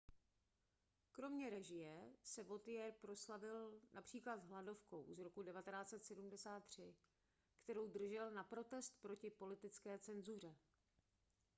kromě 1.11 1.49
režie 1.49 2.13
se 2.23 2.43
vautier 2.43 2.93
proslavil 3.01 3.81
například 3.93 4.43
hladovkou 4.43 5.13
z 5.13 5.19
roku 5.19 5.43
1973 5.43 6.95
kterou 7.63 7.87
držel 7.87 8.31
na 8.31 8.43
protest 8.43 8.97
proti 9.01 9.29
politické 9.29 9.99
cenzuře 9.99 10.55